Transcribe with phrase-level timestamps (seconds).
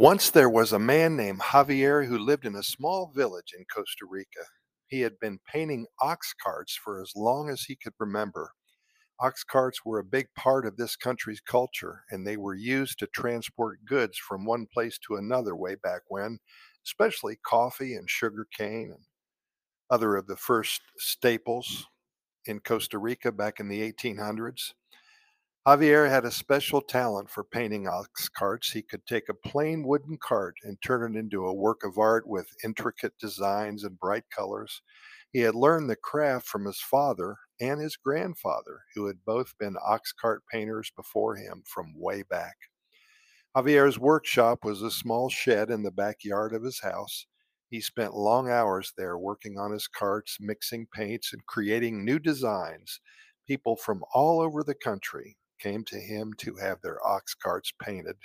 [0.00, 4.06] Once there was a man named Javier who lived in a small village in Costa
[4.08, 4.46] Rica.
[4.86, 8.52] He had been painting ox carts for as long as he could remember.
[9.20, 13.08] Ox carts were a big part of this country's culture, and they were used to
[13.08, 16.38] transport goods from one place to another way back when,
[16.86, 19.04] especially coffee and sugar cane and
[19.90, 21.88] other of the first staples
[22.46, 24.72] in Costa Rica back in the 1800s.
[25.66, 28.72] Javier had a special talent for painting ox carts.
[28.72, 32.26] He could take a plain wooden cart and turn it into a work of art
[32.26, 34.80] with intricate designs and bright colors.
[35.32, 39.76] He had learned the craft from his father and his grandfather, who had both been
[39.86, 42.56] ox cart painters before him from way back.
[43.54, 47.26] Javier's workshop was a small shed in the backyard of his house.
[47.68, 52.98] He spent long hours there working on his carts, mixing paints, and creating new designs.
[53.46, 58.16] People from all over the country came to him to have their ox carts painted.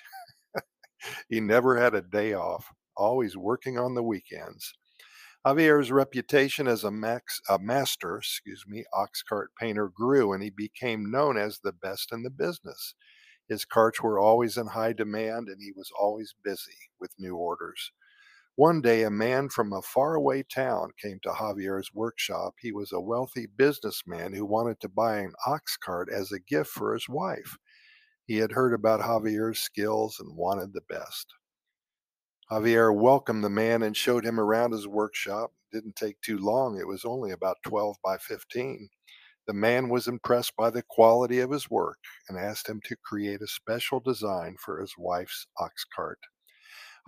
[1.30, 4.74] he never had a day off, always working on the weekends.
[5.46, 10.50] Javier's reputation as a, max, a master, excuse me, ox cart painter grew, and he
[10.50, 12.96] became known as the best in the business.
[13.48, 17.92] His carts were always in high demand, and he was always busy with new orders.
[18.58, 22.54] One day, a man from a faraway town came to Javier's workshop.
[22.62, 26.70] He was a wealthy businessman who wanted to buy an ox cart as a gift
[26.70, 27.58] for his wife.
[28.26, 31.34] He had heard about Javier's skills and wanted the best.
[32.50, 35.52] Javier welcomed the man and showed him around his workshop.
[35.74, 38.88] It didn't take too long, it was only about 12 by 15.
[39.48, 43.42] The man was impressed by the quality of his work and asked him to create
[43.42, 46.20] a special design for his wife's ox cart.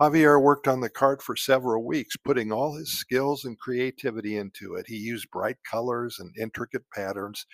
[0.00, 4.74] Javier worked on the cart for several weeks, putting all his skills and creativity into
[4.74, 4.86] it.
[4.88, 7.46] He used bright colors and intricate patterns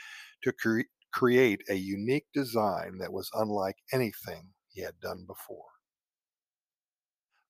[0.43, 0.81] to cre-
[1.13, 5.65] create a unique design that was unlike anything he had done before.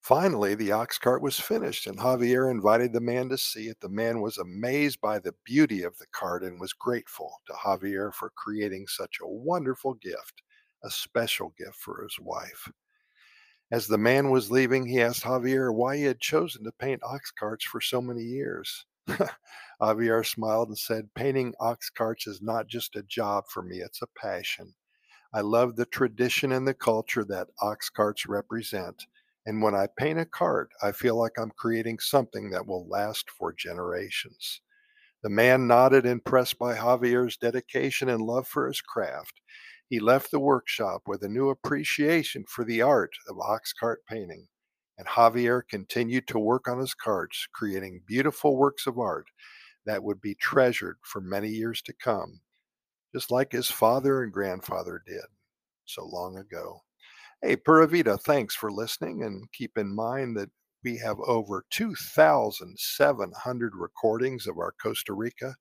[0.03, 3.81] Finally, the ox cart was finished, and Javier invited the man to see it.
[3.81, 8.13] The man was amazed by the beauty of the cart and was grateful to Javier
[8.15, 10.43] for creating such a wonderful gift,
[10.85, 12.71] a special gift for his wife.
[13.75, 17.33] As the man was leaving, he asked Javier why he had chosen to paint ox
[17.33, 18.87] carts for so many years.
[19.83, 24.01] Javier smiled and said, Painting ox carts is not just a job for me, it's
[24.01, 24.75] a passion.
[25.33, 29.07] I love the tradition and the culture that ox carts represent.
[29.45, 33.29] And when I paint a cart, I feel like I'm creating something that will last
[33.29, 34.61] for generations.
[35.25, 39.41] The man nodded, impressed by Javier's dedication and love for his craft.
[39.89, 44.49] He left the workshop with a new appreciation for the art of ox cart painting,
[44.97, 49.27] and Javier continued to work on his carts, creating beautiful works of art
[49.87, 52.41] that would be treasured for many years to come,
[53.15, 55.25] just like his father and grandfather did
[55.85, 56.81] so long ago.
[57.43, 60.51] Hey, Pura Vida, thanks for listening, and keep in mind that
[60.83, 65.57] we have over 2,700 recordings of our Costa Rica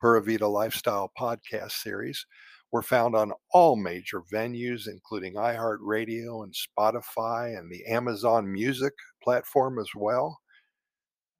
[0.00, 2.26] Pura Vida Lifestyle podcast series.
[2.70, 8.92] We're found on all major venues, including iHeartRadio and Spotify and the Amazon Music
[9.22, 10.38] platform as well.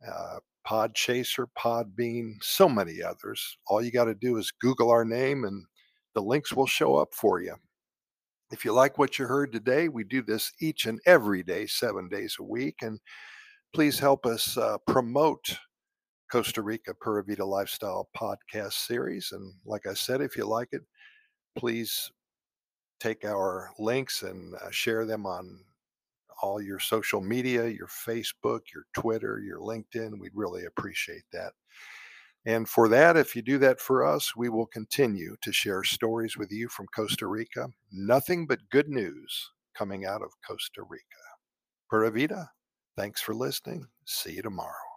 [0.06, 3.58] Uh, Podchaser, Podbean, so many others.
[3.66, 5.64] All you got to do is Google our name and
[6.14, 7.54] the links will show up for you.
[8.50, 12.08] If you like what you heard today, we do this each and every day, seven
[12.08, 12.76] days a week.
[12.80, 12.98] And
[13.74, 15.58] please help us uh, promote
[16.30, 19.30] Costa Rica Pura Vida Lifestyle podcast series.
[19.32, 20.82] And like I said, if you like it,
[21.56, 22.10] please
[23.00, 25.60] take our links and uh, share them on
[26.42, 30.18] all your social media, your Facebook, your Twitter, your LinkedIn.
[30.18, 31.52] We'd really appreciate that.
[32.46, 36.36] And for that, if you do that for us, we will continue to share stories
[36.36, 37.68] with you from Costa Rica.
[37.92, 41.02] Nothing but good news coming out of Costa Rica.
[41.90, 42.50] Pura Vida,
[42.96, 43.86] thanks for listening.
[44.04, 44.87] See you tomorrow.